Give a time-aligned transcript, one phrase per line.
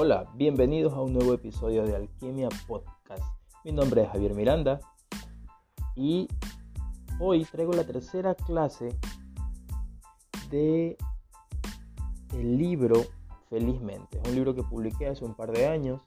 [0.00, 3.24] Hola, bienvenidos a un nuevo episodio de Alquimia Podcast.
[3.64, 4.78] Mi nombre es Javier Miranda
[5.96, 6.28] y
[7.18, 8.96] hoy traigo la tercera clase
[10.50, 10.96] de
[12.32, 13.02] el libro
[13.50, 14.20] Felizmente.
[14.22, 16.00] Es un libro que publiqué hace un par de años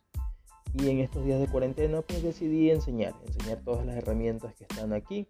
[0.73, 4.93] y en estos días de cuarentena pues decidí enseñar, enseñar todas las herramientas que están
[4.93, 5.27] aquí.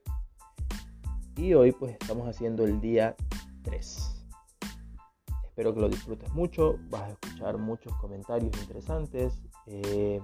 [1.35, 3.15] Y hoy pues estamos haciendo el día
[3.63, 4.20] 3.
[5.51, 9.37] Espero que lo disfrutes mucho, vas a escuchar muchos comentarios interesantes.
[9.65, 10.21] Eh,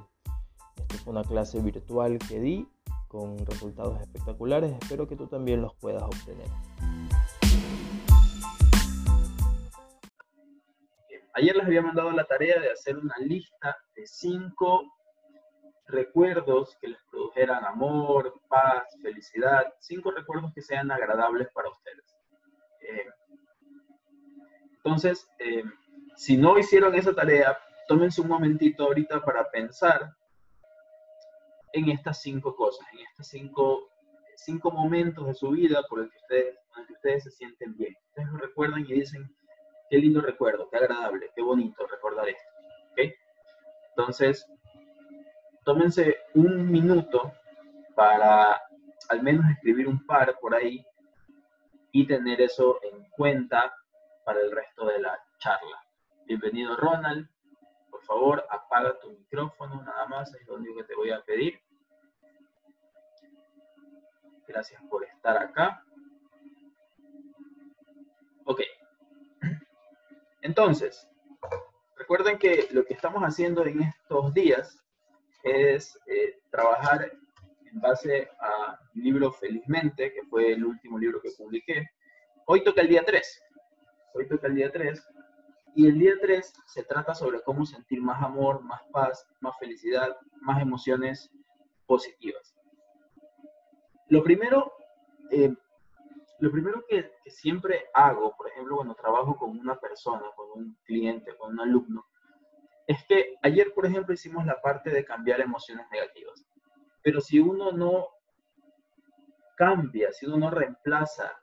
[0.77, 2.65] esta fue una clase virtual que di
[3.09, 6.47] con resultados espectaculares, espero que tú también los puedas obtener.
[11.33, 14.85] Ayer les había mandado la tarea de hacer una lista de cinco
[15.87, 22.15] recuerdos que les produjeran amor, paz, felicidad, cinco recuerdos que sean agradables para ustedes.
[22.79, 23.07] Eh,
[24.87, 25.65] entonces, eh,
[26.15, 27.57] si no hicieron esa tarea,
[27.89, 30.15] tómense un momentito ahorita para pensar
[31.73, 33.89] en estas cinco cosas, en estos cinco,
[34.37, 36.55] cinco momentos de su vida por el que ustedes,
[36.87, 37.97] que ustedes se sienten bien.
[38.07, 39.29] Ustedes lo recuerdan y dicen,
[39.89, 42.49] qué lindo recuerdo, qué agradable, qué bonito recordar esto.
[42.93, 43.13] ¿okay?
[43.89, 44.49] Entonces,
[45.65, 47.33] tómense un minuto
[47.93, 48.61] para
[49.09, 50.81] al menos escribir un par por ahí
[51.91, 53.73] y tener eso en cuenta
[54.27, 55.81] para el resto de la charla.
[56.25, 57.29] Bienvenido Ronald.
[57.89, 61.57] Por favor, apaga tu micrófono, nada más, es lo único que te voy a pedir.
[64.45, 65.81] Gracias por estar acá.
[68.43, 68.63] Ok.
[70.41, 71.07] Entonces,
[71.95, 74.77] recuerden que lo que estamos haciendo en estos días
[75.43, 77.13] es eh, trabajar
[77.63, 81.91] en base a mi libro Felizmente, que fue el último libro que publiqué.
[82.45, 83.46] Hoy toca el día 3
[84.17, 85.07] hoy toca el día 3,
[85.75, 90.17] y el día 3 se trata sobre cómo sentir más amor, más paz, más felicidad,
[90.41, 91.31] más emociones
[91.85, 92.55] positivas.
[94.09, 94.73] Lo primero,
[95.29, 95.53] eh,
[96.39, 100.77] lo primero que, que, siempre hago, por ejemplo, cuando trabajo con una persona, con un
[100.83, 102.05] cliente, con un alumno,
[102.87, 106.43] es que ayer, por ejemplo, hicimos la parte de cambiar emociones negativas.
[107.03, 108.07] Pero si uno no
[109.55, 111.37] cambia, si uno no reemplaza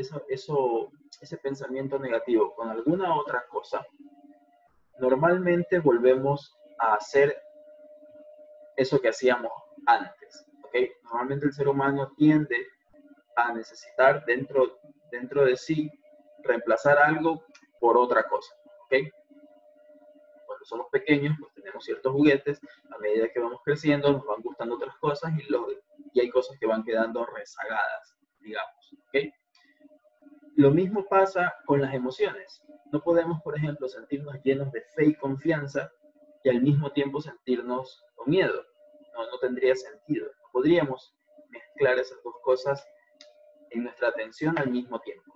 [0.00, 0.90] eso,
[1.20, 3.86] ese pensamiento negativo con alguna otra cosa,
[4.98, 7.36] normalmente volvemos a hacer
[8.76, 9.52] eso que hacíamos
[9.86, 10.46] antes.
[11.04, 12.56] Normalmente el ser humano tiende
[13.36, 14.78] a necesitar dentro,
[15.10, 15.90] dentro de sí
[16.42, 17.44] reemplazar algo
[17.80, 18.54] por otra cosa.
[20.46, 24.74] Cuando somos pequeños, pues tenemos ciertos juguetes, a medida que vamos creciendo nos van gustando
[24.74, 25.68] otras cosas y, lo,
[26.12, 28.96] y hay cosas que van quedando rezagadas, digamos.
[30.56, 32.62] Lo mismo pasa con las emociones.
[32.92, 35.90] No podemos, por ejemplo, sentirnos llenos de fe y confianza
[36.42, 38.64] y al mismo tiempo sentirnos con miedo.
[39.14, 40.26] No, tendría sentido.
[40.26, 41.14] No podríamos
[41.48, 42.86] mezclar esas dos cosas
[43.70, 45.32] en nuestra atención al mismo tiempo.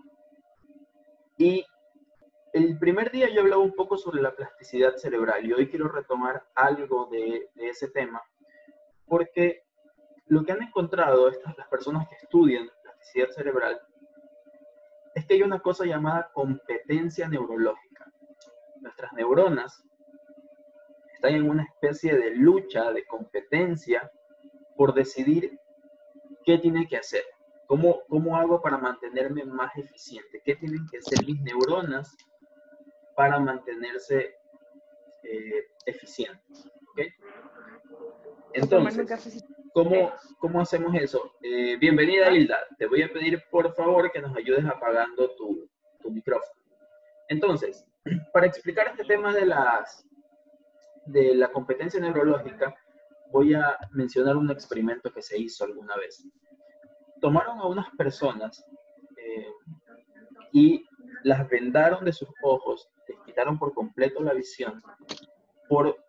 [1.38, 1.64] Y
[2.52, 6.46] el primer día yo hablaba un poco sobre la plasticidad cerebral y hoy quiero retomar
[6.54, 8.22] algo de, de ese tema
[9.06, 9.62] porque
[10.26, 13.80] lo que han encontrado estas, las personas que estudian plasticidad cerebral
[15.14, 18.10] es que hay una cosa llamada competencia neurológica.
[18.80, 19.82] Nuestras neuronas
[21.14, 24.10] están en una especie de lucha, de competencia
[24.76, 25.58] por decidir
[26.44, 27.22] qué tiene que hacer.
[27.66, 30.42] ¿Cómo, ¿Cómo hago para mantenerme más eficiente?
[30.44, 32.14] ¿Qué tienen que hacer mis neuronas
[33.16, 34.34] para mantenerse
[35.22, 36.68] eh, eficientes?
[36.90, 37.08] ¿Okay?
[38.52, 41.32] Entonces, ¿cómo, ¿cómo hacemos eso?
[41.42, 45.68] Eh, bienvenida Hilda, te voy a pedir por favor que nos ayudes apagando tu,
[46.00, 46.60] tu micrófono.
[47.28, 47.84] Entonces,
[48.32, 50.06] para explicar este tema de, las,
[51.06, 52.74] de la competencia neurológica,
[53.32, 56.24] voy a mencionar un experimento que se hizo alguna vez.
[57.20, 58.64] Tomaron a unas personas
[59.16, 59.52] eh,
[60.52, 60.86] y
[61.24, 64.80] las vendaron de sus ojos, les quitaron por completo la visión
[65.68, 66.03] por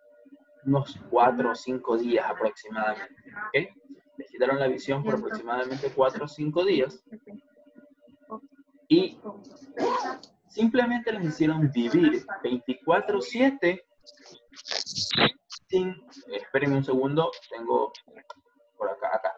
[0.66, 3.16] unos cuatro o cinco días aproximadamente.
[3.50, 3.70] ¿okay?
[4.18, 7.04] Les quitaron la visión por aproximadamente cuatro o cinco días
[8.88, 9.20] y
[10.48, 13.84] simplemente les hicieron vivir 24/7
[15.68, 15.96] sin,
[16.32, 17.92] espérenme un segundo, tengo
[18.78, 19.36] por acá, acá,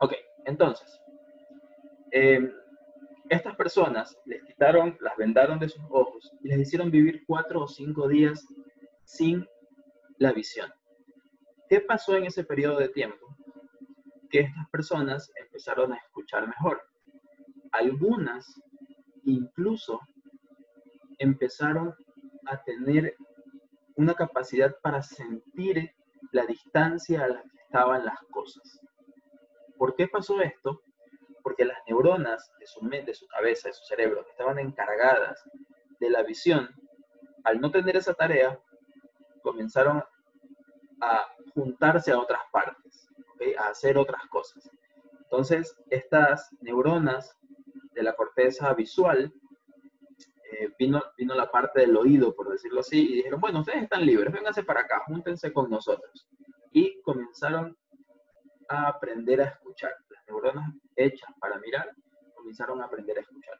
[0.00, 0.12] Ok,
[0.44, 1.00] entonces,
[2.10, 2.50] eh,
[3.28, 7.68] estas personas les quitaron, las vendaron de sus ojos y les hicieron vivir cuatro o
[7.68, 8.46] cinco días
[9.04, 9.46] sin
[10.18, 10.72] la visión.
[11.68, 13.34] ¿Qué pasó en ese periodo de tiempo?
[14.30, 16.82] Que estas personas empezaron a escuchar mejor.
[17.72, 18.60] Algunas
[19.24, 20.00] incluso
[21.18, 21.94] empezaron
[22.46, 23.16] a tener
[23.96, 25.92] una capacidad para sentir
[26.32, 28.80] la distancia a la que estaban las cosas.
[29.78, 30.82] ¿Por qué pasó esto?
[31.44, 35.44] Porque las neuronas de su mente, de su cabeza, de su cerebro, que estaban encargadas
[36.00, 36.68] de la visión,
[37.44, 38.58] al no tener esa tarea,
[39.42, 40.02] comenzaron
[41.00, 43.08] a juntarse a otras partes,
[43.58, 44.68] a hacer otras cosas.
[45.22, 47.36] Entonces, estas neuronas
[47.92, 49.32] de la corteza visual,
[50.50, 54.04] eh, vino, vino la parte del oído, por decirlo así, y dijeron, bueno, ustedes están
[54.04, 56.26] libres, vénganse para acá, júntense con nosotros.
[56.72, 57.76] Y comenzaron
[58.68, 59.94] a aprender a escuchar.
[60.26, 61.90] Neuronas hechas para mirar
[62.34, 63.58] comenzaron a aprender a escuchar.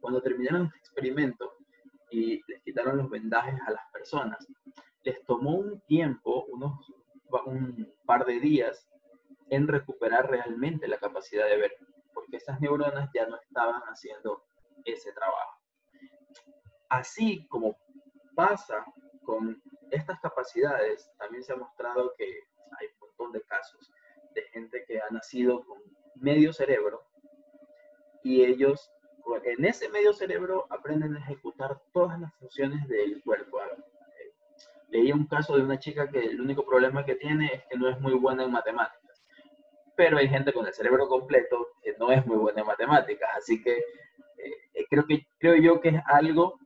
[0.00, 1.52] Cuando terminaron el experimento
[2.10, 4.46] y les quitaron los vendajes a las personas,
[5.02, 6.92] les tomó un tiempo, unos,
[7.46, 8.88] un par de días,
[9.50, 11.72] en recuperar realmente la capacidad de ver,
[12.12, 14.44] porque esas neuronas ya no estaban haciendo
[14.84, 15.60] ese trabajo.
[16.88, 17.76] Así como
[18.34, 18.84] pasa
[19.24, 19.60] con
[19.90, 23.92] estas capacidades, también se ha mostrado que hay un montón de casos
[24.36, 25.82] de gente que ha nacido con
[26.14, 27.02] medio cerebro
[28.22, 28.92] y ellos
[29.44, 33.58] en ese medio cerebro aprenden a ejecutar todas las funciones del cuerpo.
[34.90, 37.88] Leí un caso de una chica que el único problema que tiene es que no
[37.88, 39.06] es muy buena en matemáticas
[39.96, 43.62] pero hay gente con el cerebro completo que no es muy buena en matemáticas, así
[43.62, 46.60] que eh, creo, que creo yo que es algo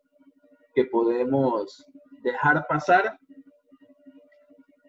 [0.75, 1.87] que podemos
[2.23, 3.19] dejar pasar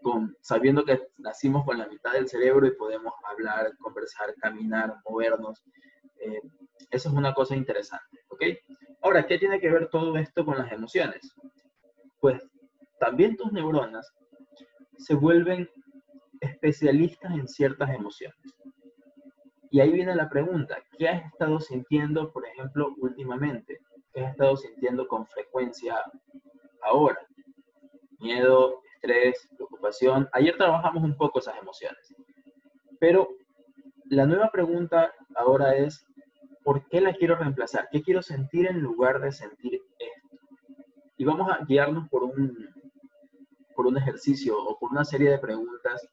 [0.01, 5.63] con, sabiendo que nacimos con la mitad del cerebro y podemos hablar, conversar, caminar, movernos.
[6.19, 6.42] Eh,
[6.89, 8.44] eso es una cosa interesante, ¿ok?
[9.01, 11.33] Ahora, ¿qué tiene que ver todo esto con las emociones?
[12.19, 12.42] Pues
[13.00, 14.13] también tus neuronas
[14.98, 15.69] se vuelven
[16.39, 18.38] especialistas en ciertas emociones.
[19.71, 23.80] Y ahí viene la pregunta, ¿qué has estado sintiendo, por ejemplo, últimamente?
[24.13, 25.95] ¿Qué has estado sintiendo con frecuencia
[26.83, 27.25] ahora?
[28.19, 30.30] Miedo, estrés, preocupación.
[30.31, 32.13] Ayer trabajamos un poco esas emociones.
[33.00, 33.30] Pero
[34.06, 36.06] la nueva pregunta ahora es,
[36.63, 37.89] ¿por qué la quiero reemplazar?
[37.92, 40.38] ¿Qué quiero sentir en lugar de sentir esto?
[41.18, 42.69] Y vamos a guiarnos por un,
[43.75, 46.07] por un ejercicio o por una serie de preguntas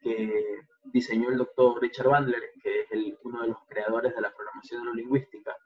[0.00, 0.60] que
[0.92, 4.82] diseñó el doctor Richard Bandler, que es el, uno de los creadores de la programación
[4.82, 5.56] neurolingüística.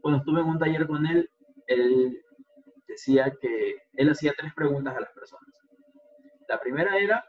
[0.00, 1.30] Cuando estuve en un taller con él,
[1.66, 2.22] él
[2.86, 5.43] decía que él hacía tres preguntas a las personas.
[6.54, 7.24] La primera era,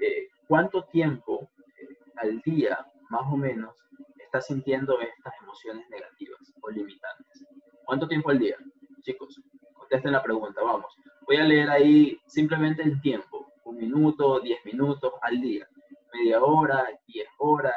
[0.00, 1.88] eh, ¿cuánto tiempo eh,
[2.18, 3.74] al día, más o menos,
[4.16, 7.44] estás sintiendo estas emociones negativas o limitantes?
[7.84, 8.56] ¿Cuánto tiempo al día?
[9.02, 9.42] Chicos,
[9.74, 10.94] contesten la pregunta, vamos.
[11.26, 15.68] Voy a leer ahí simplemente el tiempo un minuto, 10 minutos al día,
[16.12, 17.74] media hora, 10 horas,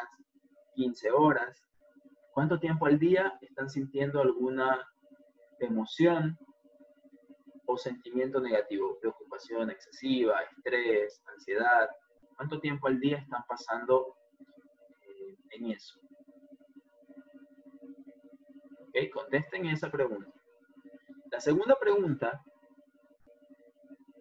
[0.75, 1.65] 15 horas.
[2.33, 4.87] ¿Cuánto tiempo al día están sintiendo alguna
[5.59, 6.37] emoción
[7.69, 8.97] o sentimiento negativo?
[8.99, 11.89] Preocupación excesiva, estrés, ansiedad.
[12.35, 14.15] ¿Cuánto tiempo al día están pasando
[15.05, 15.99] eh, en eso?
[18.87, 19.11] ¿Ok?
[19.13, 20.31] Contesten esa pregunta.
[21.31, 22.43] La segunda pregunta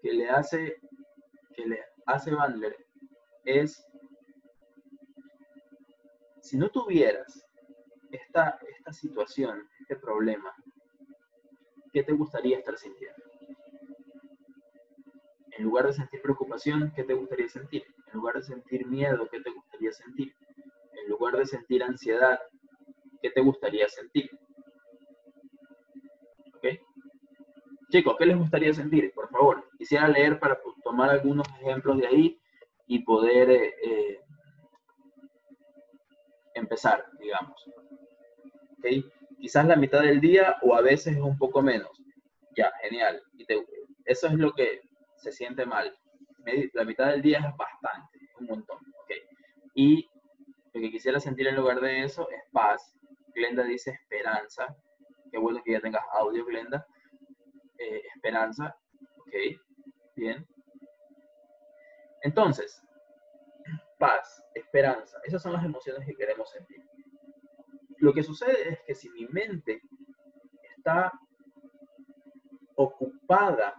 [0.02, 0.80] que le hace
[1.54, 2.76] que le hace Bandler
[3.44, 3.84] es,
[6.40, 7.44] si no tuvieras
[8.12, 10.55] esta, esta situación, este problema,
[11.93, 13.28] ¿qué te gustaría estar sintiendo?
[15.58, 17.84] En lugar de sentir preocupación, ¿qué te gustaría sentir?
[18.06, 20.32] En lugar de sentir miedo, ¿qué te gustaría sentir?
[20.93, 22.38] En lugar de sentir ansiedad,
[23.20, 24.31] ¿qué te gustaría sentir?
[26.55, 26.67] ¿Ok?
[27.91, 29.12] Chicos, ¿qué les gustaría sentir?
[29.12, 32.41] Por favor, quisiera leer para tomar algunos ejemplos de ahí
[32.86, 34.20] y poder eh, eh,
[36.55, 37.69] empezar, digamos.
[38.79, 39.05] ¿Okay?
[39.41, 41.91] Quizás la mitad del día o a veces es un poco menos.
[42.56, 43.20] Ya, genial.
[43.36, 43.44] Y
[44.05, 44.87] eso es lo que
[45.19, 45.96] se siente mal.
[46.72, 48.79] La mitad del día es bastante, un montón.
[49.03, 49.22] ¿okay?
[49.75, 50.08] Y
[50.72, 52.94] lo que quisiera sentir en lugar de eso es paz.
[53.34, 54.77] Glenda dice esperanza.
[55.31, 56.87] Qué bueno que ya tengas audio, Glenda.
[57.79, 58.77] Eh, esperanza.
[59.19, 59.34] Ok,
[60.17, 60.46] bien.
[62.22, 62.82] Entonces,
[63.98, 66.82] paz, esperanza, esas son las emociones que queremos sentir.
[67.98, 69.82] Lo que sucede es que si mi mente
[70.77, 71.13] está
[72.77, 73.75] ocupada,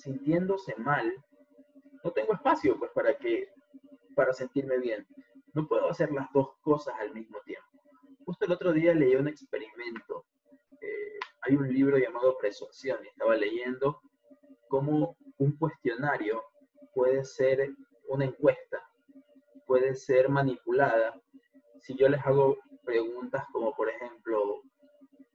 [0.00, 1.12] sintiéndose mal,
[2.02, 3.48] no tengo espacio pues para que
[4.14, 5.06] para sentirme bien.
[5.54, 7.66] No puedo hacer las dos cosas al mismo tiempo.
[8.24, 10.26] Justo el otro día leí un experimento.
[10.80, 14.00] Eh, hay un libro llamado Presunción y estaba leyendo
[14.68, 16.42] cómo un cuestionario
[16.94, 17.70] puede ser
[18.08, 18.78] una encuesta,
[19.66, 21.20] puede ser manipulada.
[21.80, 24.62] Si yo les hago preguntas como, por ejemplo,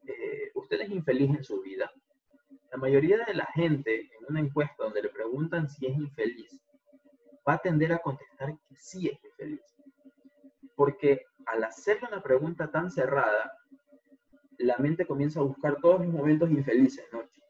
[0.08, 0.52] eh,
[0.84, 1.92] es infeliz en su vida?
[2.72, 6.60] La mayoría de la gente en una encuesta donde le preguntan si es infeliz,
[7.48, 9.62] va a tender a contestar que sí es infeliz.
[10.76, 13.52] Porque al hacerle una pregunta tan cerrada,
[14.58, 17.06] la mente comienza a buscar todos los momentos infelices.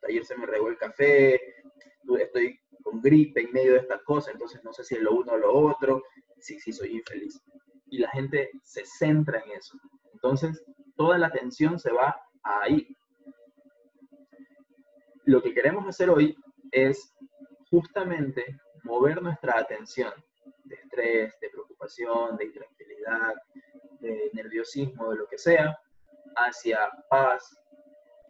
[0.08, 1.40] Ayer se me regó el café,
[2.20, 5.34] estoy con gripe en medio de esta cosa, entonces no sé si es lo uno
[5.34, 6.04] o lo otro,
[6.40, 7.42] sí, sí, soy infeliz.
[7.88, 9.78] Y la gente se centra en eso.
[10.14, 10.64] Entonces,
[10.96, 12.96] toda la atención se va ahí.
[15.24, 16.38] Lo que queremos hacer hoy
[16.76, 17.16] es
[17.72, 20.12] justamente mover nuestra atención
[20.66, 23.34] de estrés, de preocupación, de intranquilidad,
[24.02, 25.80] de nerviosismo, de lo que sea,
[26.36, 27.58] hacia paz,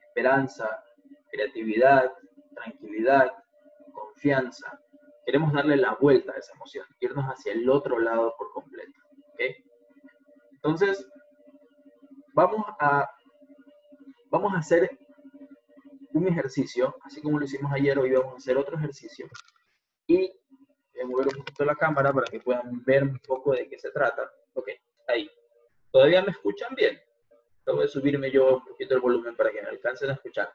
[0.07, 0.83] esperanza,
[1.31, 2.11] creatividad,
[2.53, 3.31] tranquilidad,
[3.91, 4.79] confianza.
[5.25, 8.99] Queremos darle la vuelta a esa emoción, irnos hacia el otro lado por completo.
[10.51, 11.07] Entonces,
[12.35, 13.09] vamos a,
[14.29, 14.99] vamos a hacer
[16.15, 19.27] un ejercicio, así como lo hicimos ayer, hoy vamos a hacer otro ejercicio.
[20.07, 20.31] Y
[20.93, 23.77] voy a mover un poquito la cámara para que puedan ver un poco de qué
[23.77, 24.31] se trata.
[24.53, 24.69] Ok,
[25.07, 25.29] ahí.
[25.91, 27.01] ¿Todavía me escuchan bien?
[27.65, 30.53] Voy a subirme yo un poquito el volumen para que me alcancen a escuchar.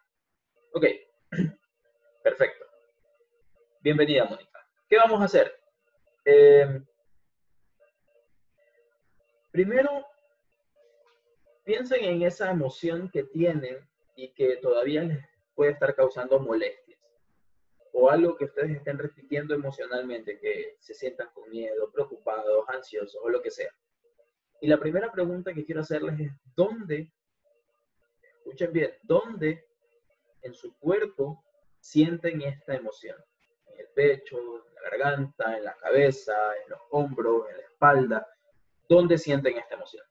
[0.72, 0.86] Ok,
[2.22, 2.64] perfecto.
[3.80, 4.66] Bienvenida, Mónica.
[4.88, 5.52] ¿Qué vamos a hacer?
[6.24, 6.80] Eh,
[9.50, 10.06] primero,
[11.64, 13.76] piensen en esa emoción que tienen
[14.16, 15.29] y que todavía les
[15.60, 16.98] puede estar causando molestias.
[17.92, 23.28] O algo que ustedes estén repitiendo emocionalmente, que se sientan con miedo, preocupados, ansiosos o
[23.28, 23.70] lo que sea.
[24.62, 27.12] Y la primera pregunta que quiero hacerles es, ¿dónde,
[28.22, 29.66] escuchen bien, dónde
[30.40, 31.44] en su cuerpo
[31.78, 33.22] sienten esta emoción?
[33.76, 36.32] el pecho, en la garganta, en la cabeza,
[36.64, 38.26] en los hombros, en la espalda.
[38.88, 40.06] ¿Dónde sienten esta emoción?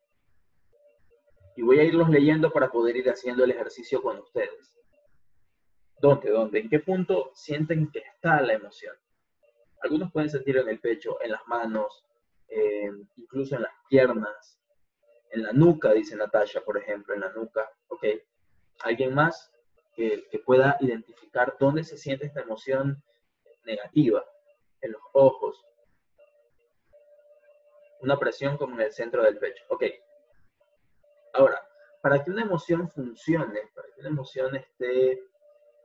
[1.56, 4.79] Y voy a irlos leyendo para poder ir haciendo el ejercicio con ustedes.
[6.02, 6.30] ¿Dónde?
[6.30, 6.60] ¿Dónde?
[6.60, 8.96] ¿En qué punto sienten que está la emoción?
[9.82, 12.06] Algunos pueden sentir en el pecho, en las manos,
[12.48, 14.60] eh, incluso en las piernas,
[15.32, 17.70] en la nuca, dice Natasha, por ejemplo, en la nuca.
[17.88, 18.06] ¿Ok?
[18.82, 19.52] ¿Alguien más
[19.94, 23.04] que, que pueda identificar dónde se siente esta emoción
[23.66, 24.24] negativa
[24.82, 25.66] en los ojos.
[28.02, 29.64] Una presión como en el centro del pecho.
[29.70, 29.84] Ok.
[31.34, 31.62] Ahora,
[32.02, 35.22] para que una emoción funcione, para que una emoción esté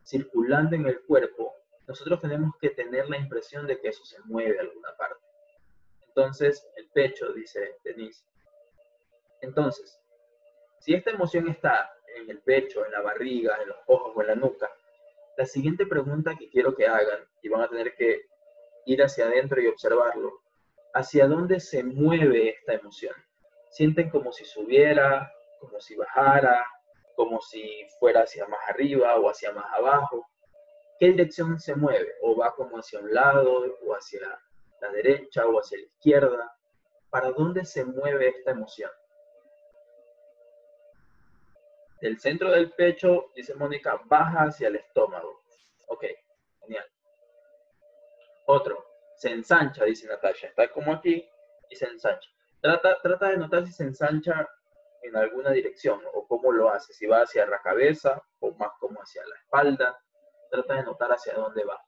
[0.04, 1.54] circulando en el cuerpo,
[1.86, 5.24] nosotros tenemos que tener la impresión de que eso se mueve a alguna parte.
[6.06, 8.24] Entonces, el pecho, dice Denise.
[9.40, 10.00] Entonces,
[10.78, 14.28] si esta emoción está en el pecho, en la barriga, en los ojos o en
[14.28, 14.70] la nuca,
[15.36, 18.26] la siguiente pregunta que quiero que hagan, y van a tener que
[18.86, 20.40] ir hacia adentro y observarlo,
[20.94, 23.14] ¿hacia dónde se mueve esta emoción?
[23.70, 26.64] ¿Sienten como si subiera, como si bajara,
[27.14, 30.26] como si fuera hacia más arriba o hacia más abajo?
[30.98, 32.14] ¿Qué dirección se mueve?
[32.22, 34.20] ¿O va como hacia un lado o hacia
[34.80, 36.56] la derecha o hacia la izquierda?
[37.10, 38.90] ¿Para dónde se mueve esta emoción?
[42.00, 45.42] Del centro del pecho, dice Mónica, baja hacia el estómago.
[45.86, 46.04] Ok,
[46.60, 46.86] genial.
[48.46, 48.84] Otro,
[49.16, 50.48] se ensancha, dice Natasha.
[50.48, 51.26] Está como aquí
[51.70, 52.28] y se ensancha.
[52.60, 54.48] Trata, trata de notar si se ensancha
[55.04, 59.00] en alguna dirección o cómo lo hace, si va hacia la cabeza o más como
[59.00, 59.98] hacia la espalda.
[60.50, 61.80] Trata de notar hacia dónde va.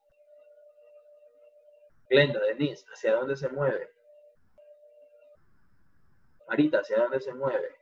[2.08, 3.90] Glenda, Denise, ¿hacia dónde se mueve?
[6.49, 7.76] Marita, ¿hacia dónde se mueve?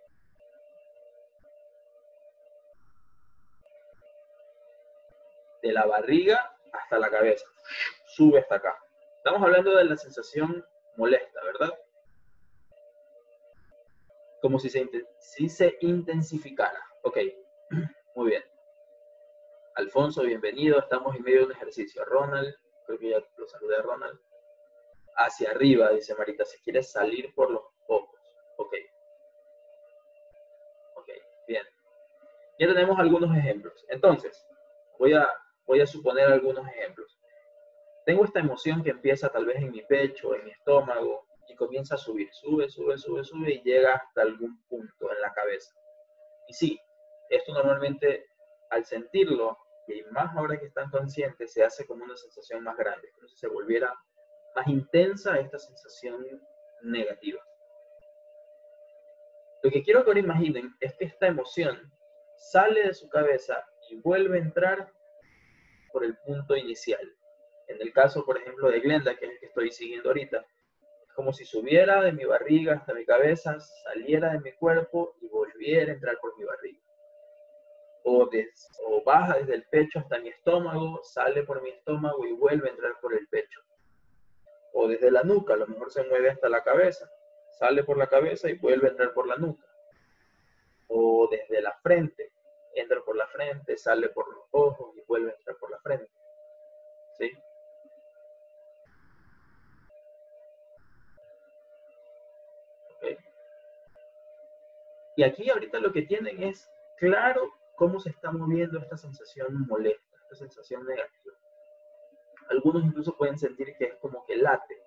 [5.65, 7.47] de la barriga hasta la cabeza.
[8.07, 8.79] Sube hasta acá.
[9.17, 10.65] Estamos hablando de la sensación
[10.97, 11.73] molesta, ¿verdad?
[14.45, 14.87] Como si se,
[15.21, 16.79] si se intensificara.
[17.05, 17.17] Ok,
[18.15, 18.45] muy bien.
[19.77, 20.79] Alfonso, bienvenido.
[20.79, 22.05] Estamos en medio de un ejercicio.
[22.05, 24.21] Ronald, creo que ya lo saludé a Ronald.
[25.17, 28.21] Hacia arriba, dice Marita, si quieres salir por los ojos.
[28.59, 28.75] Ok.
[30.97, 31.09] Ok,
[31.49, 31.65] bien.
[32.59, 33.83] Ya tenemos algunos ejemplos.
[33.89, 34.47] Entonces,
[34.99, 35.27] voy a
[35.67, 37.19] Voy a suponer algunos ejemplos.
[38.05, 41.95] Tengo esta emoción que empieza tal vez en mi pecho, en mi estómago, y comienza
[41.95, 45.75] a subir, sube, sube, sube, sube y llega hasta algún punto en la cabeza.
[46.49, 46.81] Y sí,
[47.31, 48.27] esto normalmente
[48.71, 53.11] al sentirlo, y más ahora que están conscientes, se hace como una sensación más grande,
[53.15, 53.95] como si se volviera
[54.55, 56.25] más intensa esta sensación
[56.83, 57.43] negativa.
[59.63, 61.91] Lo que quiero que ahora imaginen es que esta emoción
[62.37, 64.93] sale de su cabeza y vuelve a entrar
[65.93, 67.01] por el punto inicial.
[67.69, 70.45] En el caso, por ejemplo, de Glenda, que es el que estoy siguiendo ahorita,
[71.15, 75.93] como si subiera de mi barriga hasta mi cabeza, saliera de mi cuerpo y volviera
[75.93, 76.81] a entrar por mi barriga.
[78.05, 82.73] o, baja desde el pecho hasta mi estómago, sale por mi estómago y vuelve a
[82.73, 83.61] entrar por el pecho.
[84.73, 87.09] O desde la nuca, a lo mejor se mueve hasta la cabeza,
[87.53, 89.67] sale por la cabeza y vuelve a entrar por la nuca.
[90.89, 92.33] O desde la frente,
[92.75, 96.11] entra por la frente, sale por los ojos y vuelve a entrar por la frente.
[97.19, 97.31] ¿Sí?
[105.17, 106.69] Y aquí ahorita lo que tienen es
[106.99, 111.35] claro cómo se está moviendo esta sensación molesta, esta sensación negativa.
[112.51, 114.83] Algunos incluso pueden sentir que es como que late.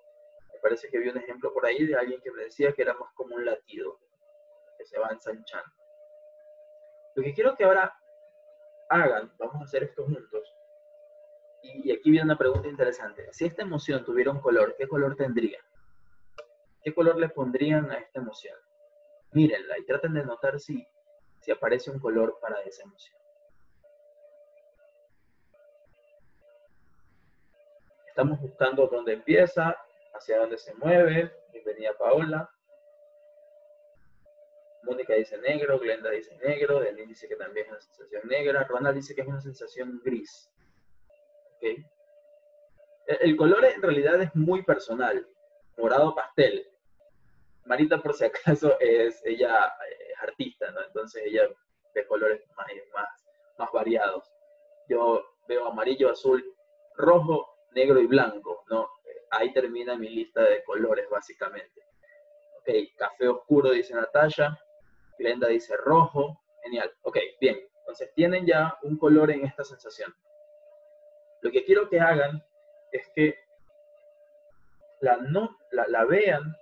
[0.52, 2.94] Me parece que vi un ejemplo por ahí de alguien que me decía que era
[2.94, 3.98] más como un latido,
[4.76, 5.70] que se va ensanchando.
[7.14, 7.92] Lo que quiero que ahora
[8.90, 10.54] hagan, vamos a hacer esto juntos,
[11.62, 13.28] y aquí viene una pregunta interesante.
[13.32, 15.58] Si esta emoción tuviera un color, ¿qué color tendría?
[16.82, 18.56] ¿Qué color le pondrían a esta emoción?
[19.32, 20.86] Mírenla y traten de notar si
[21.40, 23.18] si aparece un color para esa emoción.
[28.06, 29.76] Estamos buscando dónde empieza,
[30.12, 31.32] hacia dónde se mueve.
[31.52, 32.50] Bienvenida Paola.
[34.82, 38.96] Mónica dice negro, Glenda dice negro, Denis dice que también es una sensación negra, Ronald
[38.96, 40.50] dice que es una sensación gris.
[43.06, 45.26] El color en realidad es muy personal,
[45.76, 46.66] morado pastel.
[47.68, 49.72] Marita por si acaso es, ella
[50.22, 50.82] artista, ¿no?
[50.82, 51.48] Entonces ella
[51.94, 53.08] ve colores más, más,
[53.58, 54.24] más variados.
[54.88, 56.42] Yo veo amarillo, azul,
[56.96, 58.88] rojo, negro y blanco, ¿no?
[59.30, 61.82] Ahí termina mi lista de colores, básicamente.
[62.60, 64.58] Ok, café oscuro, dice Natalia.
[65.18, 66.40] Glenda dice rojo.
[66.62, 66.90] Genial.
[67.02, 67.60] Ok, bien.
[67.80, 70.14] Entonces tienen ya un color en esta sensación.
[71.42, 72.42] Lo que quiero que hagan
[72.92, 73.38] es que
[75.00, 76.56] la, no, la vean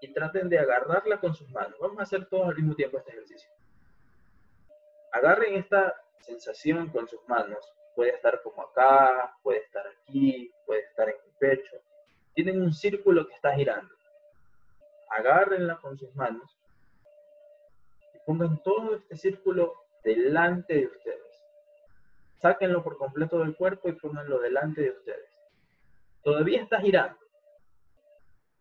[0.00, 1.78] y traten de agarrarla con sus manos.
[1.80, 3.50] Vamos a hacer todos al mismo tiempo este ejercicio.
[5.12, 7.72] Agarren esta sensación con sus manos.
[7.94, 11.76] Puede estar como acá, puede estar aquí, puede estar en el pecho.
[12.34, 13.94] Tienen un círculo que está girando.
[15.10, 16.58] Agárrenla con sus manos
[18.14, 21.44] y pongan todo este círculo delante de ustedes.
[22.42, 25.30] Sáquenlo por completo del cuerpo y pónganlo delante de ustedes.
[26.22, 27.25] Todavía está girando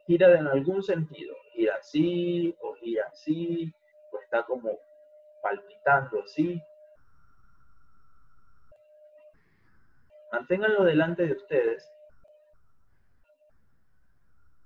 [0.06, 3.74] gira en algún sentido, gira así, o gira así,
[4.12, 4.80] o está como
[5.42, 6.62] palpitando así.
[10.32, 11.92] Manténganlo delante de ustedes.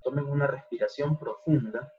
[0.03, 1.93] Tomen una respiración profunda.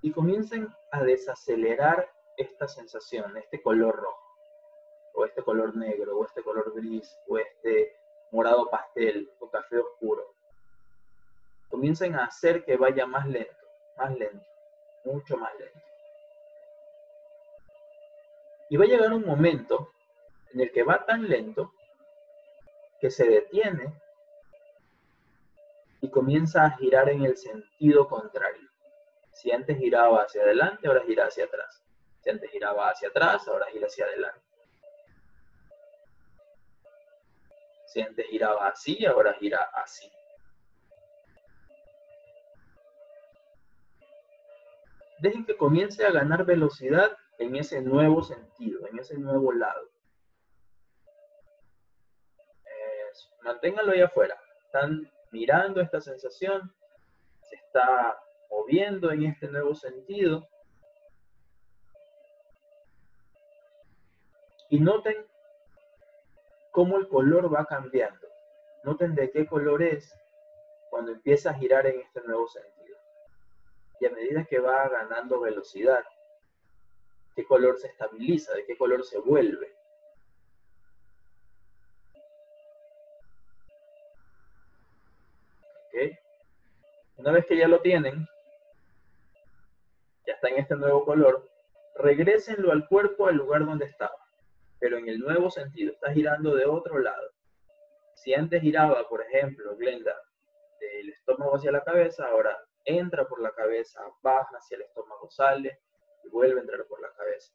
[0.00, 4.38] Y comiencen a desacelerar esta sensación, este color rojo,
[5.14, 7.97] o este color negro, o este color gris, o este
[8.30, 10.34] morado pastel o café oscuro.
[11.68, 14.46] Comiencen a hacer que vaya más lento, más lento,
[15.04, 15.78] mucho más lento.
[18.70, 19.92] Y va a llegar un momento
[20.52, 21.72] en el que va tan lento
[23.00, 23.92] que se detiene
[26.00, 28.68] y comienza a girar en el sentido contrario.
[29.32, 31.82] Si antes giraba hacia adelante, ahora gira hacia atrás.
[32.20, 34.47] Si antes giraba hacia atrás, ahora gira hacia adelante.
[38.30, 40.10] Giraba así, ahora gira así.
[45.20, 49.88] Dejen que comience a ganar velocidad en ese nuevo sentido, en ese nuevo lado.
[53.42, 54.38] Manténganlo ahí afuera.
[54.66, 56.72] Están mirando esta sensación,
[57.42, 58.18] se está
[58.50, 60.46] moviendo en este nuevo sentido.
[64.70, 65.26] Y noten
[66.78, 68.28] cómo el color va cambiando.
[68.84, 70.14] Noten de qué color es
[70.90, 72.96] cuando empieza a girar en este nuevo sentido.
[73.98, 76.04] Y a medida que va ganando velocidad,
[77.34, 79.76] qué color se estabiliza, de qué color se vuelve.
[87.16, 88.24] Una vez que ya lo tienen,
[90.24, 91.44] ya está en este nuevo color,
[91.96, 94.17] regrésenlo al cuerpo al lugar donde estaba
[94.78, 97.30] pero en el nuevo sentido, está girando de otro lado.
[98.14, 100.14] Si antes giraba, por ejemplo, Glenda,
[100.80, 105.80] del estómago hacia la cabeza, ahora entra por la cabeza, baja hacia el estómago, sale
[106.24, 107.52] y vuelve a entrar por la cabeza.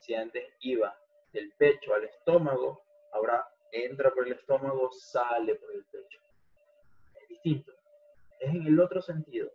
[0.00, 0.96] Si antes iba
[1.32, 6.20] del pecho al estómago, ahora entra por el estómago, sale por el pecho.
[7.20, 7.72] Es distinto.
[8.40, 9.50] Es en el otro sentido.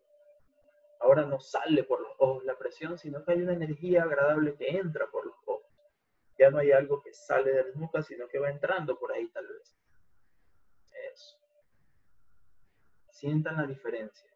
[0.99, 4.69] Ahora no sale por los ojos la presión, sino que hay una energía agradable que
[4.69, 5.72] entra por los ojos
[6.37, 9.27] ya no hay algo que sale de la nuca, sino que va entrando por ahí
[9.29, 9.75] tal vez.
[11.13, 11.37] Eso.
[13.11, 14.29] Sientan la diferencia.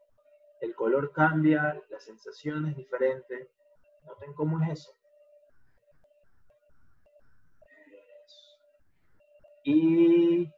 [0.62, 3.49] El color cambia, la sensación es diferente,
[4.05, 4.93] Noten cómo es eso.
[9.63, 10.49] Y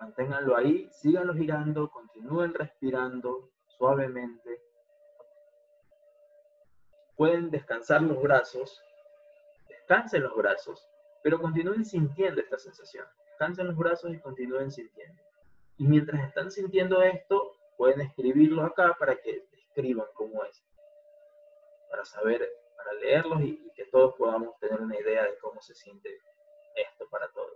[0.00, 4.60] manténganlo ahí, síganlo girando, continúen respirando suavemente.
[7.22, 8.82] Pueden descansar los brazos,
[9.68, 10.88] descansen los brazos,
[11.22, 13.06] pero continúen sintiendo esta sensación.
[13.26, 15.22] Descansen los brazos y continúen sintiendo.
[15.76, 20.64] Y mientras están sintiendo esto, pueden escribirlo acá para que describan cómo es.
[21.92, 22.44] Para saber,
[22.76, 26.18] para leerlos y, que todos podamos tener una idea de cómo se siente
[26.74, 27.52] esto para todos.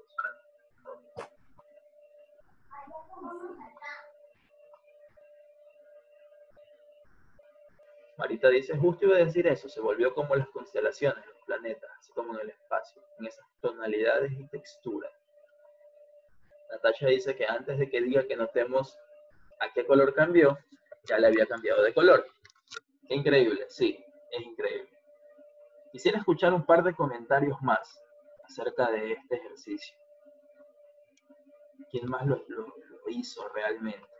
[8.18, 12.12] Marita dice, justo iba a decir eso, se volvió como las constelaciones, los planetas, así
[12.12, 15.12] como en el espacio, en esas tonalidades y texturas.
[16.70, 18.98] Natasha dice que antes de que diga que notemos
[19.60, 20.58] a qué color cambió,
[21.04, 22.26] ya le había cambiado de color.
[23.08, 24.90] increíble, sí, es increíble.
[25.92, 28.02] Quisiera escuchar un par de comentarios más
[28.44, 29.96] acerca de este ejercicio.
[31.90, 32.74] ¿Quién más lo, lo
[33.08, 34.15] hizo realmente?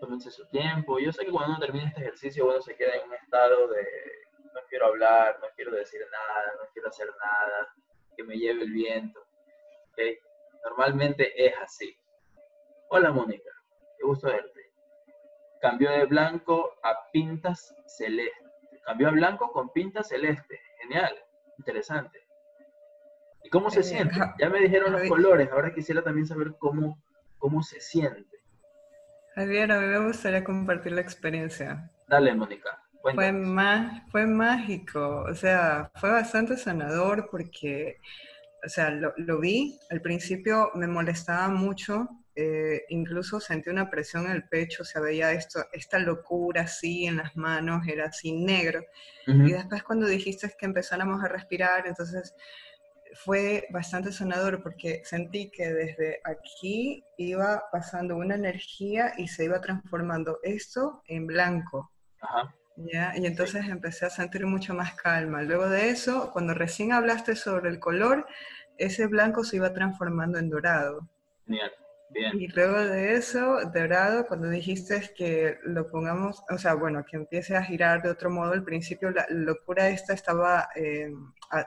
[0.00, 0.98] Tómense su tiempo.
[0.98, 3.82] Yo sé que cuando uno termina este ejercicio, uno se queda en un estado de
[4.54, 7.74] no quiero hablar, no quiero decir nada, no quiero hacer nada,
[8.16, 9.20] que me lleve el viento.
[10.64, 11.96] Normalmente es así.
[12.88, 13.50] Hola Mónica,
[13.98, 14.72] qué gusto verte.
[15.60, 18.44] Cambió de blanco a pintas celeste.
[18.84, 20.60] Cambió a blanco con pintas celeste.
[20.80, 21.14] Genial,
[21.58, 22.24] interesante.
[23.42, 24.14] ¿Y cómo se eh, siente?
[24.38, 27.02] Ya me dijeron los colores, ahora quisiera también saber cómo,
[27.38, 28.33] cómo se siente.
[29.34, 31.90] Javier, a mí me gustaría compartir la experiencia.
[32.08, 32.80] Dale, Mónica.
[33.02, 33.32] Fue,
[34.10, 37.98] fue mágico, o sea, fue bastante sanador porque,
[38.64, 44.32] o sea, lo, vi, al principio me molestaba mucho, eh, incluso sentí una presión en
[44.32, 48.82] el pecho, o sea, veía esto, esta locura así en las manos, era así negro.
[49.26, 52.34] Y después cuando dijiste que empezáramos a respirar, entonces
[53.14, 59.60] fue bastante sonador porque sentí que desde aquí iba pasando una energía y se iba
[59.60, 61.90] transformando esto en blanco.
[62.76, 63.12] ¿ya?
[63.16, 65.42] Y entonces empecé a sentir mucho más calma.
[65.42, 68.26] Luego de eso, cuando recién hablaste sobre el color,
[68.78, 71.08] ese blanco se iba transformando en dorado.
[72.10, 77.56] Y luego de eso, dorado, cuando dijiste que lo pongamos, o sea, bueno, que empiece
[77.56, 81.12] a girar de otro modo, al principio la locura esta estaba, eh,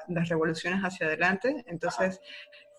[0.07, 2.21] las revoluciones hacia adelante, entonces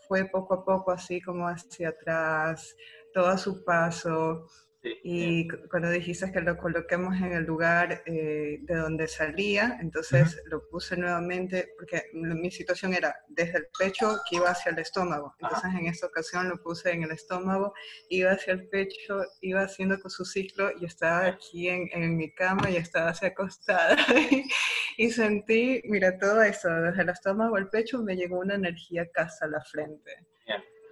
[0.06, 2.74] fue poco a poco así como hacia atrás,
[3.12, 4.46] todo a su paso,
[4.82, 10.68] y cuando dijiste que lo coloquemos en el lugar eh, de donde salía, entonces lo
[10.68, 15.34] puse nuevamente, porque mi situación era desde el pecho que iba hacia el estómago.
[15.40, 17.74] Entonces en esta ocasión lo puse en el estómago,
[18.08, 22.32] iba hacia el pecho, iba haciendo con su ciclo y estaba aquí en, en mi
[22.32, 23.96] cama y estaba así acostada.
[24.96, 29.44] y sentí, mira, todo eso, desde el estómago al pecho me llegó una energía casi
[29.44, 30.28] a la frente.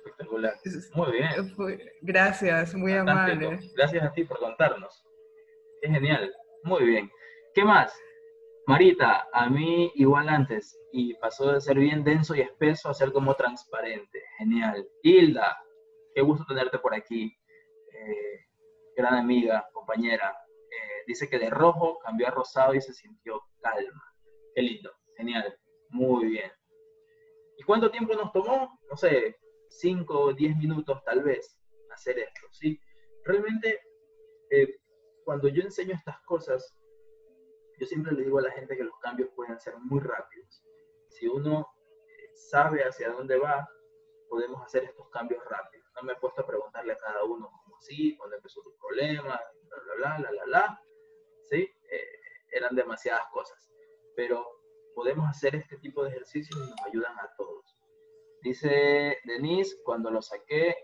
[0.07, 0.55] Espectacular.
[0.95, 1.93] Muy bien.
[2.03, 3.59] Gracias, muy amable.
[3.75, 5.05] Gracias a ti por contarnos.
[5.83, 6.33] Es genial.
[6.63, 7.11] Muy bien.
[7.55, 7.93] ¿Qué más?
[8.67, 13.13] Marita, a mí igual antes, y pasó de ser bien denso y espeso a ser
[13.13, 14.23] como transparente.
[14.39, 14.87] Genial.
[15.03, 15.57] Hilda,
[16.15, 17.37] qué gusto tenerte por aquí.
[17.93, 18.41] Eh,
[18.97, 20.37] gran amiga, compañera.
[20.71, 24.15] Eh, dice que de rojo cambió a rosado y se sintió calma.
[24.55, 24.93] Qué lindo.
[25.17, 25.57] Genial.
[25.91, 26.53] Muy bien.
[27.59, 28.79] ¿Y cuánto tiempo nos tomó?
[28.89, 29.37] No sé,
[29.69, 31.59] 5 o 10 minutos tal vez
[31.91, 32.81] hacer esto, ¿sí?
[33.25, 33.81] Realmente,
[34.51, 34.77] eh,
[35.25, 36.77] cuando yo enseño estas cosas,
[37.79, 40.63] yo siempre le digo a la gente que los cambios pueden ser muy rápidos.
[41.09, 41.69] Si uno
[42.07, 43.69] eh, sabe hacia dónde va,
[44.29, 45.87] podemos hacer estos cambios rápidos.
[45.95, 49.41] No me he puesto a preguntarle a cada uno cómo así, cuándo empezó tu problema,
[49.69, 50.83] bla, bla, bla, la, la, la,
[51.43, 51.71] ¿sí?
[51.91, 52.21] Eh,
[52.53, 53.71] eran demasiadas cosas.
[54.15, 54.47] Pero
[54.95, 57.76] podemos hacer este tipo de ejercicios y nos ayudan a todos.
[58.43, 60.75] Dice Denise, cuando lo saqué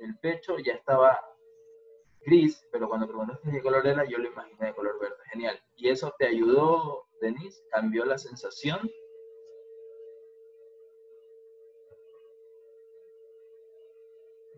[0.00, 1.20] el pecho ya estaba
[2.24, 5.16] gris, pero cuando preguntaste qué color era, yo lo imaginé de color verde.
[5.32, 5.60] Genial.
[5.76, 7.62] ¿Y eso te ayudó, Denise?
[7.70, 8.80] ¿Cambió la sensación?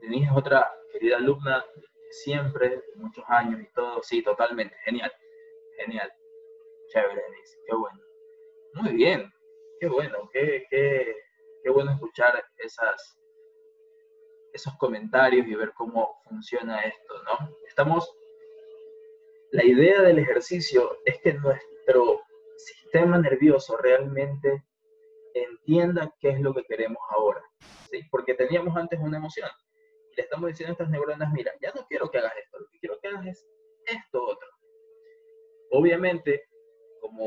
[0.00, 1.64] Denise es otra querida alumna
[2.11, 4.03] siempre, muchos años y todo.
[4.03, 4.77] Sí, totalmente.
[4.85, 5.12] Genial.
[5.79, 6.12] Genial.
[6.88, 7.59] Chévere, Denise.
[7.66, 8.00] Qué bueno.
[8.74, 9.33] Muy bien.
[9.81, 10.29] Qué bueno.
[10.33, 11.16] Qué, qué,
[11.64, 13.18] qué bueno escuchar esas,
[14.53, 17.57] esos comentarios y ver cómo funciona esto, ¿no?
[17.66, 18.14] Estamos,
[19.50, 22.20] la idea del ejercicio es que nuestro
[22.59, 24.62] sistema nervioso realmente
[25.33, 27.42] entienda qué es lo que queremos ahora,
[27.90, 28.03] ¿sí?
[28.11, 29.48] Porque teníamos antes una emoción,
[30.12, 32.68] y le estamos diciendo a estas neuronas, mira, ya no quiero que hagas esto, lo
[32.68, 33.46] que quiero que hagas es
[33.87, 34.48] esto otro.
[35.70, 36.44] Obviamente,
[37.00, 37.27] como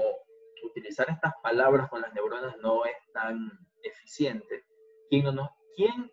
[0.63, 4.65] utilizar estas palabras con las neuronas no es tan eficiente,
[5.09, 6.11] ¿quién, no, quién,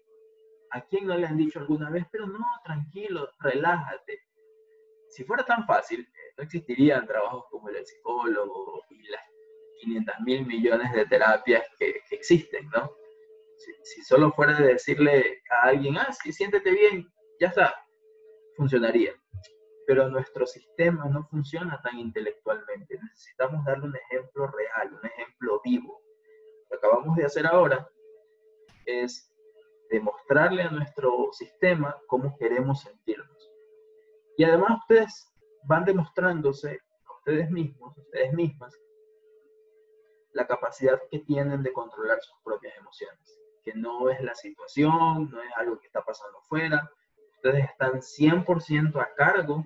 [0.71, 4.21] ¿a quién no le han dicho alguna vez, pero no, tranquilo, relájate?
[5.09, 9.23] Si fuera tan fácil, eh, no existirían trabajos como el del psicólogo y las
[9.81, 12.91] 500 mil millones de terapias que, que existen, ¿no?
[13.83, 17.11] Si, solo fuera de decirle a alguien, ah, sí, siéntete bien,
[17.41, 17.75] ya está,
[18.57, 19.13] funcionaría.
[19.87, 22.99] Pero nuestro sistema no funciona tan intelectualmente.
[23.03, 26.01] Necesitamos darle un ejemplo real, un ejemplo vivo.
[26.75, 27.89] Que acabamos de hacer ahora
[28.87, 29.33] es
[29.91, 33.51] demostrarle a nuestro sistema cómo queremos sentirnos.
[34.37, 35.33] Y además ustedes
[35.65, 38.75] van demostrándose a ustedes mismos, a ustedes mismas,
[40.33, 45.43] la capacidad que tienen de controlar sus propias emociones que no es la situación, no
[45.43, 46.91] es algo que está pasando afuera.
[47.37, 49.65] Ustedes están 100% a cargo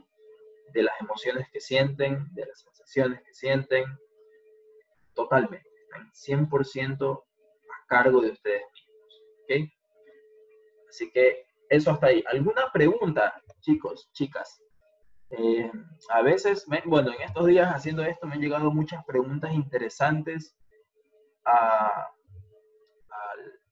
[0.73, 3.85] de las emociones que sienten, de las sensaciones que sienten,
[5.15, 5.68] totalmente.
[6.13, 9.23] Están 100% a cargo de ustedes mismos.
[9.43, 10.89] ¿ok?
[10.89, 12.25] Así que eso hasta ahí.
[12.31, 14.63] ¿Alguna pregunta, chicos, chicas?
[15.31, 15.71] Eh,
[16.11, 20.57] a veces, bueno, en estos días haciendo esto me han llegado muchas preguntas interesantes
[21.45, 22.09] a,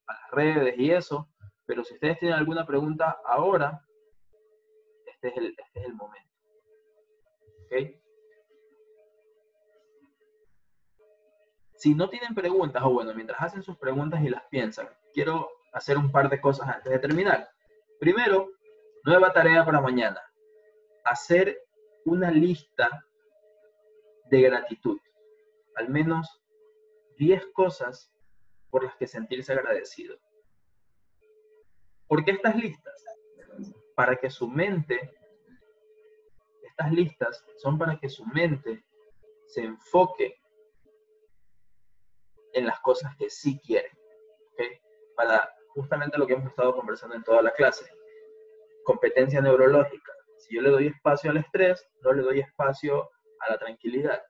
[0.08, 1.28] las redes y eso,
[1.64, 3.84] pero si ustedes tienen alguna pregunta ahora,
[5.06, 6.30] este es el, este es el momento.
[7.64, 8.05] ¿Ok?
[11.86, 15.96] Si no tienen preguntas, o bueno, mientras hacen sus preguntas y las piensan, quiero hacer
[15.96, 17.48] un par de cosas antes de terminar.
[18.00, 18.48] Primero,
[19.04, 20.20] nueva tarea para mañana.
[21.04, 21.62] Hacer
[22.04, 23.06] una lista
[24.24, 24.98] de gratitud.
[25.76, 26.42] Al menos
[27.18, 28.12] 10 cosas
[28.68, 30.18] por las que sentirse agradecido.
[32.08, 33.04] ¿Por qué estas listas?
[33.94, 35.14] Para que su mente,
[36.64, 38.84] estas listas son para que su mente
[39.46, 40.40] se enfoque
[42.56, 43.90] en las cosas que sí quiere.
[45.14, 47.86] Para justamente lo que hemos estado conversando en toda la clase.
[48.84, 50.12] Competencia neurológica.
[50.38, 54.22] Si yo le doy espacio al estrés, no le doy espacio a la tranquilidad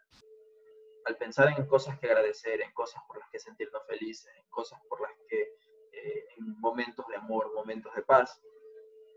[1.06, 4.80] al pensar en cosas que agradecer, en cosas por las que sentirnos felices, en cosas
[4.88, 5.40] por las que,
[5.92, 8.42] eh, en momentos de amor, momentos de paz,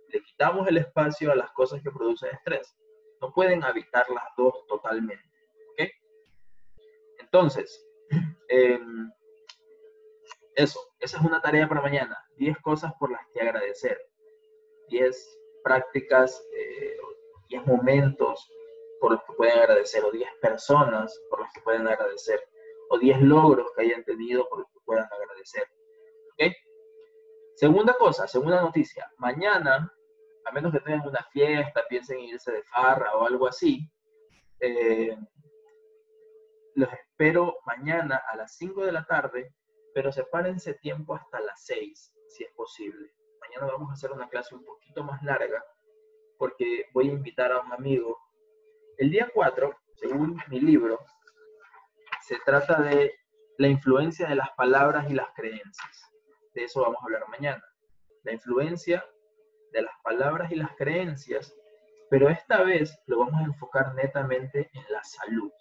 [0.09, 2.77] le quitamos el espacio a las cosas que producen estrés.
[3.19, 5.27] No pueden habitar las dos totalmente.
[7.31, 7.88] Entonces,
[8.49, 9.11] em,
[10.55, 12.17] eso, esa es una tarea para mañana.
[12.37, 13.97] 10 cosas por las que agradecer.
[14.89, 16.43] 10 prácticas,
[17.47, 18.49] 10 eh, momentos
[18.99, 22.41] por los que pueden agradecer, o 10 personas por las que pueden agradecer,
[22.89, 25.63] o 10 logros que hayan tenido por los que puedan agradecer.
[26.33, 26.53] ¿Ok?
[27.55, 29.93] Segunda cosa, segunda noticia, mañana,
[30.45, 33.89] a menos que tengan una fiesta, piensen en irse de farra o algo así,
[34.59, 35.17] eh,
[36.79, 39.53] los espero mañana a las 5 de la tarde,
[39.93, 43.11] pero sepárense tiempo hasta las 6, si es posible.
[43.41, 45.63] Mañana vamos a hacer una clase un poquito más larga,
[46.37, 48.17] porque voy a invitar a un amigo
[48.99, 50.99] el día 4, según mi libro,
[52.21, 53.13] se trata de
[53.57, 56.11] la influencia de las palabras y las creencias.
[56.53, 57.63] De eso vamos a hablar mañana.
[58.23, 59.05] La influencia
[59.71, 61.55] de las palabras y las creencias,
[62.09, 65.51] pero esta vez lo vamos a enfocar netamente en la salud.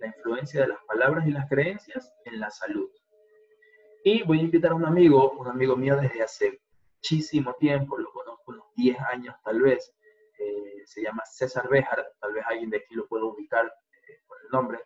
[0.00, 2.90] La influencia de las palabras y las creencias en la salud.
[4.02, 6.60] Y voy a invitar a un amigo, un amigo mío desde hace
[6.96, 9.94] muchísimo tiempo, lo conozco unos 10 años tal vez,
[10.38, 14.38] eh, se llama César Béjar, tal vez alguien de aquí lo pueda ubicar eh, por
[14.42, 14.78] el nombre.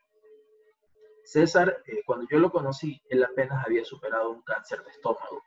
[1.24, 5.42] César, eh, cuando yo lo conocí, él apenas había superado un cáncer de estómago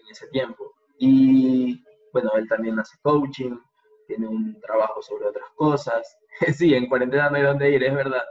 [0.00, 0.72] en ese tiempo.
[0.98, 3.58] Y bueno, él también hace coaching,
[4.06, 6.18] tiene un trabajo sobre otras cosas.
[6.56, 8.24] sí, en cuarentena no hay dónde ir, es verdad.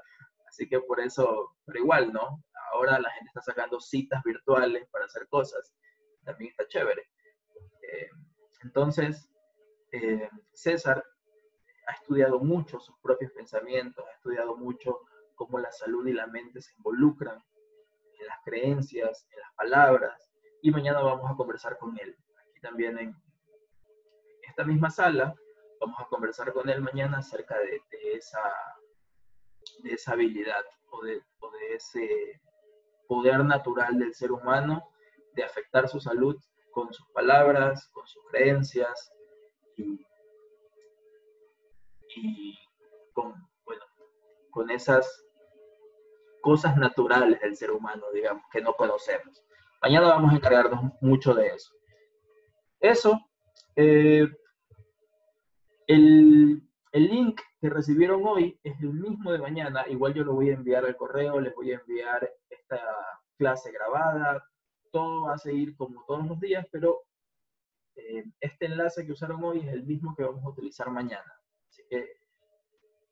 [0.51, 2.43] Así que por eso, pero igual, ¿no?
[2.73, 5.73] Ahora la gente está sacando citas virtuales para hacer cosas.
[6.25, 7.07] También está chévere.
[8.63, 9.29] entonces,
[9.93, 11.01] eh, César
[11.87, 14.99] ha estudiado mucho sus propios pensamientos, ha estudiado mucho
[15.35, 17.41] cómo la salud y la mente se involucran
[18.19, 20.29] en las creencias, en las palabras,
[20.61, 22.13] y mañana vamos a conversar con él.
[22.41, 23.15] Aquí también en
[24.43, 25.33] esta misma sala
[25.79, 27.81] vamos a conversar con él mañana acerca de,
[28.13, 28.41] esa,
[29.81, 31.21] de esa habilidad o de,
[31.73, 32.41] ese
[33.07, 34.83] poder natural del ser humano
[35.33, 36.35] de afectar su salud
[36.71, 39.11] con sus palabras, con sus creencias,
[42.15, 42.57] y,
[43.13, 43.83] con, bueno,
[44.49, 45.25] con esas
[46.41, 49.41] cosas naturales del ser humano, digamos, que no conocemos.
[49.81, 51.73] Mañana vamos a encargarnos mucho de eso.
[52.79, 53.19] Eso,
[53.75, 54.27] Eh,
[55.87, 59.85] el, el link que recibieron hoy es el mismo de mañana.
[59.87, 62.81] Igual yo lo voy a enviar al correo, les voy a enviar esta
[63.37, 64.43] clase grabada.
[64.91, 67.03] Todo va a seguir como todos los días, pero
[67.95, 71.31] eh, este enlace que usaron hoy es el mismo que vamos a utilizar mañana.
[71.69, 72.09] Así que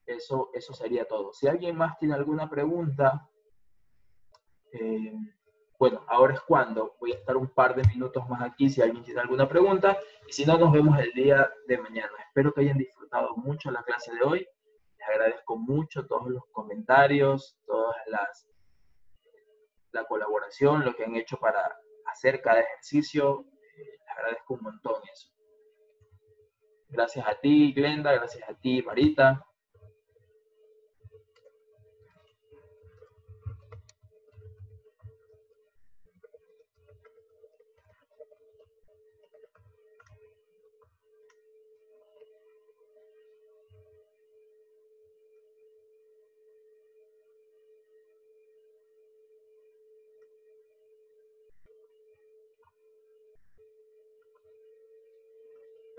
[0.08, 1.32] eso, eso sería todo.
[1.32, 3.30] Si alguien más tiene alguna pregunta,
[4.74, 5.14] eh,
[5.80, 6.98] bueno, ahora es cuando.
[7.00, 9.98] Voy a estar un par de minutos más aquí si alguien tiene alguna pregunta.
[10.28, 12.12] Y si no, nos vemos el día de mañana.
[12.28, 14.48] Espero que hayan disfrutado mucho la clase de hoy.
[14.98, 18.46] Les agradezco mucho todos los comentarios, todas las
[19.92, 21.80] la colaboración, lo que han hecho para
[22.12, 23.46] hacer cada ejercicio.
[23.78, 25.30] Eh, les agradezco un montón eso.
[26.90, 29.46] Gracias a ti, Glenda, gracias a ti, Marita.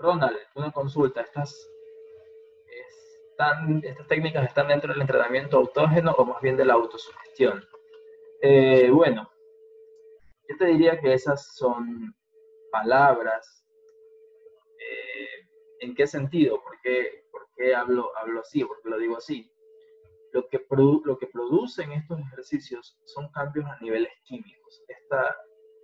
[0.01, 1.21] Ronald, una consulta.
[1.21, 1.69] ¿Estas,
[3.29, 7.63] están, ¿Estas técnicas están dentro del entrenamiento autógeno o más bien de la autosugestión?
[8.41, 9.31] Eh, bueno,
[10.49, 12.15] yo te diría que esas son
[12.71, 13.65] palabras.
[14.79, 15.47] Eh,
[15.81, 16.61] ¿En qué sentido?
[16.61, 18.63] ¿Por qué, por qué hablo, hablo así?
[18.65, 19.49] ¿Por qué lo digo así?
[20.33, 20.65] Lo que,
[21.05, 24.83] lo que producen estos ejercicios son cambios a niveles químicos.
[24.87, 25.37] Esta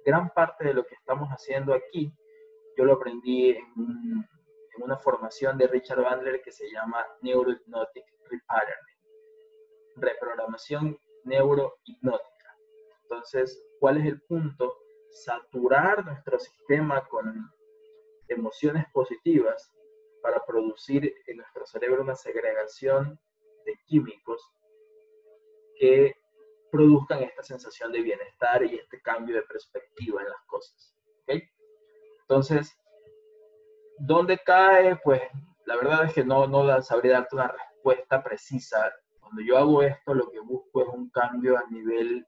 [0.05, 2.13] gran parte de lo que estamos haciendo aquí
[2.77, 3.65] yo lo aprendí en,
[4.79, 8.97] una formación de Richard Bandler que se llama Neurohypnotic Repatterning,
[9.95, 12.57] reprogramación neurohipnótica.
[13.01, 14.77] Entonces, ¿cuál es el punto?
[15.09, 17.51] Saturar nuestro sistema con
[18.27, 19.73] emociones positivas
[20.21, 23.19] para producir en nuestro cerebro una segregación
[23.65, 24.47] de químicos
[25.79, 26.15] que
[26.71, 30.93] produzcan esta sensación de bienestar y este cambio de perspectiva en las cosas.
[32.29, 32.77] Entonces,
[33.99, 34.97] ¿dónde cae?
[34.97, 35.21] Pues
[35.65, 38.91] la verdad es que no, no sabría darte una respuesta precisa.
[39.21, 42.27] Cuando yo hago esto, lo que busco es un cambio a nivel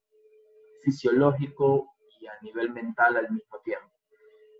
[0.84, 3.90] fisiológico y a nivel mental al mismo tiempo.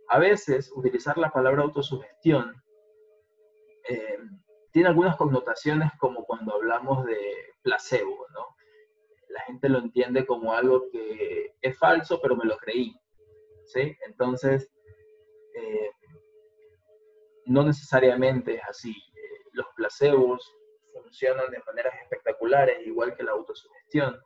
[0.10, 2.62] A veces, utilizar la palabra autosugestión
[3.88, 4.18] eh,
[4.72, 7.18] tiene algunas connotaciones como cuando hablamos de
[7.62, 8.56] placebo, ¿no?
[9.30, 12.94] La gente lo entiende como algo que es falso, pero me lo creí,
[13.66, 13.96] ¿sí?
[14.06, 14.70] Entonces,
[15.60, 15.92] eh,
[17.46, 18.92] no necesariamente es así.
[18.92, 20.56] Eh, los placebos
[20.94, 24.18] funcionan de maneras espectaculares, igual que la autosugestión.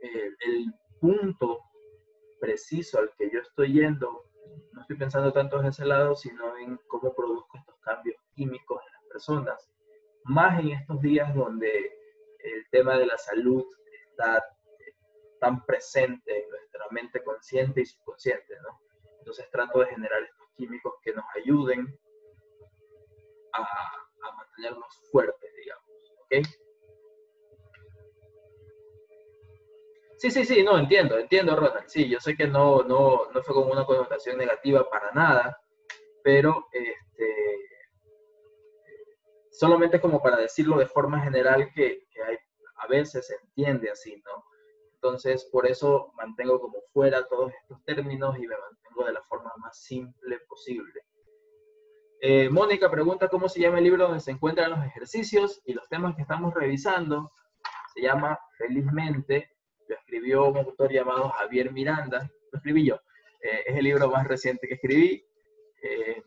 [0.00, 1.60] Eh, el punto
[2.40, 4.24] preciso al que yo estoy yendo,
[4.72, 8.92] no estoy pensando tanto en ese lado, sino en cómo produzco estos cambios químicos en
[8.92, 9.70] las personas.
[10.24, 11.68] Más en estos días donde
[12.40, 13.64] el tema de la salud
[14.10, 14.44] está
[15.40, 18.87] tan presente en nuestra mente consciente y subconsciente, ¿no?
[19.18, 21.98] Entonces trato de generar estos químicos que nos ayuden
[23.52, 23.66] a,
[24.36, 25.84] mantenernos fuertes, digamos.
[26.18, 26.34] ¿Ok?
[30.18, 31.88] Sí, sí, sí, no, entiendo, entiendo, Ronald.
[31.88, 35.60] Sí, yo sé que no, no, no fue con una connotación negativa para nada,
[36.24, 37.68] pero este,
[39.58, 42.06] solamente como para decirlo de forma general que,
[42.80, 44.44] a veces se entiende así, ¿no?
[45.00, 49.52] Entonces, por eso mantengo como fuera todos estos términos y me mantengo de la forma
[49.58, 51.04] más simple posible.
[52.20, 55.88] Eh, Mónica pregunta cómo se llama el libro donde se encuentran los ejercicios y los
[55.88, 57.30] temas que estamos revisando.
[57.94, 59.52] Se llama Felizmente.
[59.86, 62.28] Lo escribió un autor llamado Javier Miranda.
[62.50, 62.96] Lo escribí yo.
[63.40, 65.24] Eh, es el libro más reciente que escribí.
[65.80, 66.24] Eh,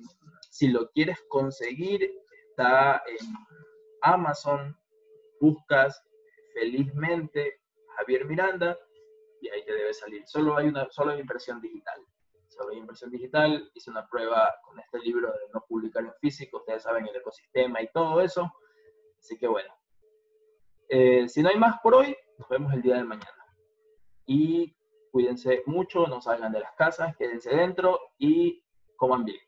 [0.50, 2.10] si lo quieres conseguir,
[2.50, 3.36] está en
[4.02, 4.78] Amazon.
[5.42, 6.02] Buscas
[6.54, 7.61] Felizmente
[8.02, 8.78] Javier Miranda
[9.42, 10.24] y ahí te debe salir.
[10.28, 12.02] Solo hay una solo impresión digital.
[12.48, 13.72] Solo hay impresión digital.
[13.74, 16.58] Hice una prueba con este libro de no publicar en físico.
[16.58, 18.52] Ustedes saben el ecosistema y todo eso.
[19.18, 19.74] Así que bueno.
[20.90, 23.46] Eh, si no hay más por hoy, nos vemos el día de mañana.
[24.26, 24.76] Y
[25.12, 28.64] cuídense mucho, no salgan de las casas, quédense dentro y
[28.96, 29.40] coman bien.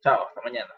[0.00, 0.74] Chao, hasta mañana.